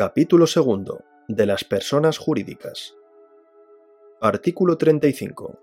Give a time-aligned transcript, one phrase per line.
[0.00, 2.94] Capítulo segundo de las personas jurídicas.
[4.22, 5.58] Artículo 35.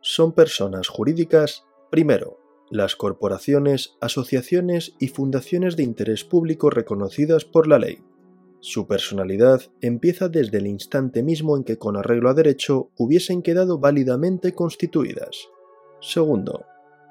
[0.00, 2.38] Son personas jurídicas, primero,
[2.70, 8.02] las corporaciones, asociaciones y fundaciones de interés público reconocidas por la ley.
[8.60, 13.78] Su personalidad empieza desde el instante mismo en que con arreglo a derecho hubiesen quedado
[13.78, 15.36] válidamente constituidas.
[16.00, 16.64] Segundo,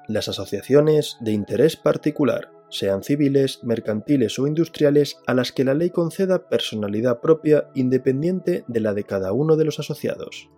[0.08, 5.90] las asociaciones de interés particular, sean civiles, mercantiles o industriales, a las que la ley
[5.90, 10.50] conceda personalidad propia independiente de la de cada uno de los asociados.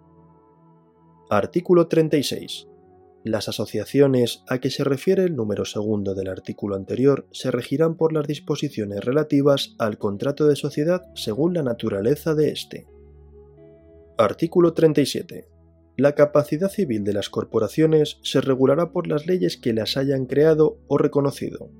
[1.28, 2.68] Artículo 36.
[3.22, 8.14] Las asociaciones a que se refiere el número segundo del artículo anterior se regirán por
[8.14, 12.86] las disposiciones relativas al contrato de sociedad según la naturaleza de éste.
[14.16, 15.48] Artículo 37.
[15.98, 20.78] La capacidad civil de las corporaciones se regulará por las leyes que las hayan creado
[20.86, 21.70] o reconocido,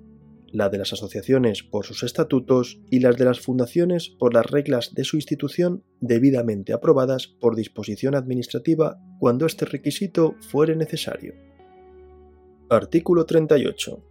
[0.52, 4.94] la de las asociaciones por sus estatutos y las de las fundaciones por las reglas
[4.94, 11.34] de su institución debidamente aprobadas por disposición administrativa cuando este requisito fuere necesario.
[12.68, 14.02] Artículo 38.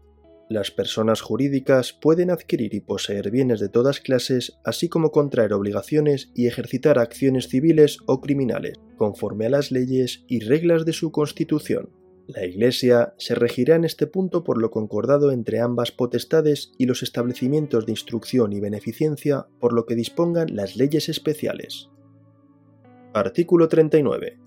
[0.47, 6.31] Las personas jurídicas pueden adquirir y poseer bienes de todas clases, así como contraer obligaciones
[6.35, 11.89] y ejercitar acciones civiles o criminales, conforme a las leyes y reglas de su constitución,
[12.27, 17.03] la Iglesia se regirá en este punto por lo concordado entre ambas potestades y los
[17.03, 21.89] establecimientos de instrucción y beneficencia por lo que dispongan las leyes especiales.
[23.13, 24.44] Artículo 39.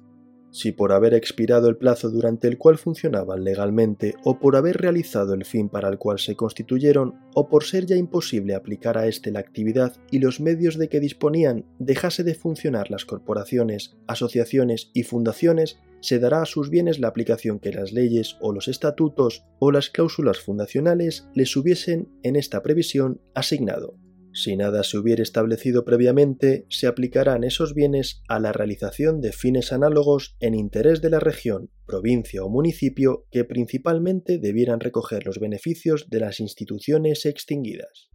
[0.51, 5.35] Si por haber expirado el plazo durante el cual funcionaban legalmente o por haber realizado
[5.35, 9.31] el fin para el cual se constituyeron o por ser ya imposible aplicar a éste
[9.31, 15.03] la actividad y los medios de que disponían dejase de funcionar las corporaciones, asociaciones y
[15.03, 19.71] fundaciones, se dará a sus bienes la aplicación que las leyes o los estatutos o
[19.71, 23.97] las cláusulas fundacionales les hubiesen en esta previsión asignado.
[24.33, 29.73] Si nada se hubiera establecido previamente, se aplicarán esos bienes a la realización de fines
[29.73, 36.09] análogos en interés de la región, provincia o municipio que principalmente debieran recoger los beneficios
[36.11, 38.11] de las instituciones extinguidas.